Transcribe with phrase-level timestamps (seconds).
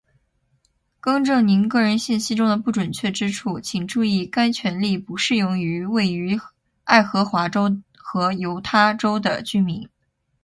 [0.99, 5.51] 更正您个人信息中的不准确之处，请注意，该权利不适用
[5.91, 6.39] 位于
[6.85, 9.87] 爱荷华州和犹他州的居民；